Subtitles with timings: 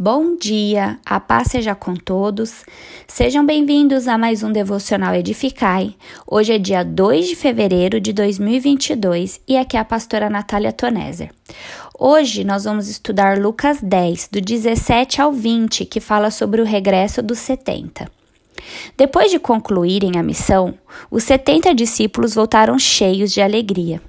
[0.00, 2.64] Bom dia, a paz seja com todos.
[3.08, 5.96] Sejam bem-vindos a mais um Devocional Edificai.
[6.24, 11.32] Hoje é dia 2 de fevereiro de 2022 e aqui é a pastora Natália Toneser.
[11.98, 17.20] Hoje nós vamos estudar Lucas 10, do 17 ao 20, que fala sobre o regresso
[17.20, 18.08] dos 70.
[18.96, 20.74] Depois de concluírem a missão,
[21.10, 24.00] os 70 discípulos voltaram cheios de alegria.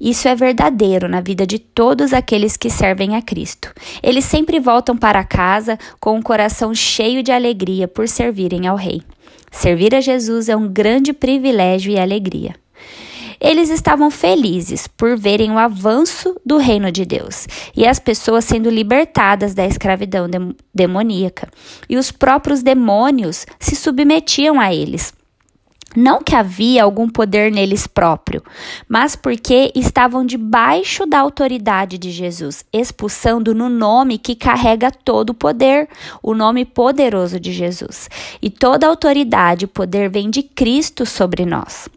[0.00, 3.72] Isso é verdadeiro na vida de todos aqueles que servem a Cristo.
[4.02, 9.02] Eles sempre voltam para casa com um coração cheio de alegria por servirem ao Rei.
[9.50, 12.54] Servir a Jesus é um grande privilégio e alegria.
[13.40, 18.68] Eles estavam felizes por verem o avanço do reino de Deus e as pessoas sendo
[18.68, 20.28] libertadas da escravidão
[20.74, 21.48] demoníaca,
[21.88, 25.14] e os próprios demônios se submetiam a eles.
[25.96, 28.42] Não que havia algum poder neles próprio,
[28.88, 35.34] mas porque estavam debaixo da autoridade de Jesus, expulsando no nome que carrega todo o
[35.34, 35.88] poder,
[36.22, 38.08] o nome poderoso de Jesus.
[38.40, 41.88] E toda autoridade e poder vem de Cristo sobre nós.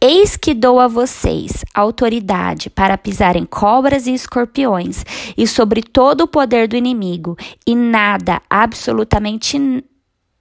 [0.00, 5.02] Eis que dou a vocês autoridade para pisar em cobras e escorpiões
[5.36, 9.93] e sobre todo o poder do inimigo, e nada, absolutamente nada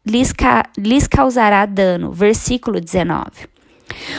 [0.05, 2.11] lhes, ca lhes causará dano.
[2.11, 3.53] Versículo 19.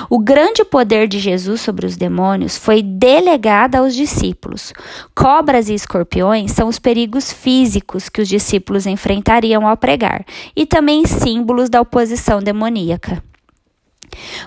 [0.09, 4.73] O grande poder de Jesus sobre os demônios foi delegado aos discípulos.
[5.15, 11.07] Cobras e escorpiões são os perigos físicos que os discípulos enfrentariam ao pregar, e também
[11.07, 13.23] símbolos da oposição demoníaca.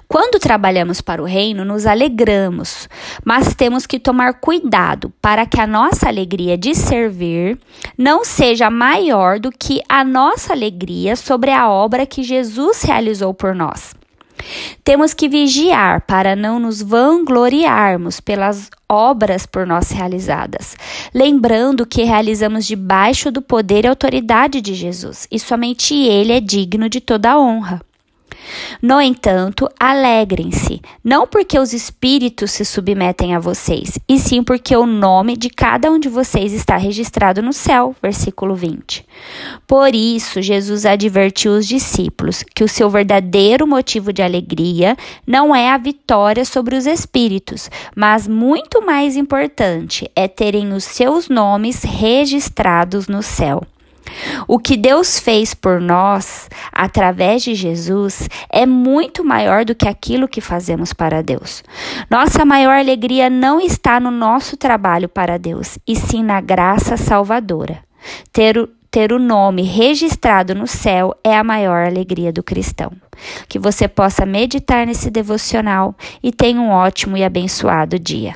[0.07, 2.87] Quando trabalhamos para o reino, nos alegramos,
[3.23, 7.57] mas temos que tomar cuidado para que a nossa alegria de servir
[7.97, 13.53] não seja maior do que a nossa alegria sobre a obra que Jesus realizou por
[13.53, 13.95] nós.
[14.83, 20.75] Temos que vigiar para não nos vangloriarmos pelas obras por nós realizadas,
[21.13, 26.87] lembrando que realizamos debaixo do poder e autoridade de Jesus, e somente Ele é digno
[26.87, 27.81] de toda a honra.
[28.81, 34.85] No entanto, alegrem-se, não porque os espíritos se submetem a vocês, e sim porque o
[34.85, 37.95] nome de cada um de vocês está registrado no céu.
[38.01, 39.05] Versículo 20.
[39.65, 45.69] Por isso, Jesus advertiu os discípulos que o seu verdadeiro motivo de alegria não é
[45.69, 53.07] a vitória sobre os espíritos, mas muito mais importante é terem os seus nomes registrados
[53.07, 53.61] no céu.
[54.47, 60.27] O que Deus fez por nós através de Jesus é muito maior do que aquilo
[60.27, 61.63] que fazemos para Deus.
[62.09, 67.79] Nossa maior alegria não está no nosso trabalho para Deus, e sim na graça salvadora.
[68.31, 72.91] Ter o, ter o nome registrado no céu é a maior alegria do cristão.
[73.47, 78.33] Que você possa meditar nesse devocional e tenha um ótimo e abençoado dia.